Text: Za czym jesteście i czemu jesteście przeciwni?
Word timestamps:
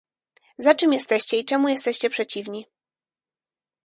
Za 0.57 0.75
czym 0.75 0.93
jesteście 0.93 1.39
i 1.39 1.45
czemu 1.45 1.69
jesteście 1.69 2.09
przeciwni? 2.09 2.65